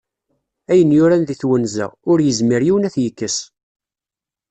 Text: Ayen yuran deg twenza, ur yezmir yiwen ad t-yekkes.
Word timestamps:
Ayen 0.71 0.95
yuran 0.95 1.23
deg 1.25 1.37
twenza, 1.41 1.85
ur 2.11 2.17
yezmir 2.21 2.61
yiwen 2.65 2.87
ad 2.87 2.93
t-yekkes. 2.95 3.37